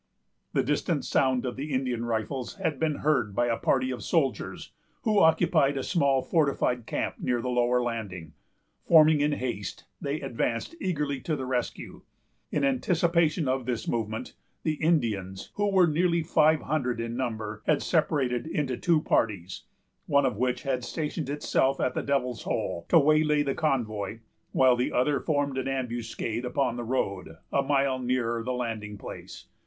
[0.53, 4.71] The distant sound of the Indian rifles had been heard by a party of soldiers,
[5.03, 8.33] who occupied a small fortified camp near the lower landing.
[8.83, 12.01] Forming in haste, they advanced eagerly to the rescue.
[12.49, 14.33] In anticipation of this movement,
[14.63, 19.65] the Indians, who were nearly five hundred in number, had separated into two parties,
[20.07, 24.21] one of which had stationed itself at the Devil's Hole, to waylay the convoy,
[24.51, 29.45] while the other formed an ambuscade upon the road, a mile nearer the landing place.